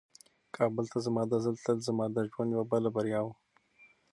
کابل 0.55 0.85
ته 0.91 0.97
زما 1.05 1.23
دا 1.31 1.37
ځل 1.45 1.55
تلل 1.65 1.79
زما 1.87 2.05
د 2.11 2.17
ژوند 2.31 2.49
یوه 2.55 2.65
بله 2.71 2.89
بریا 2.95 3.21
وه. 3.25 3.33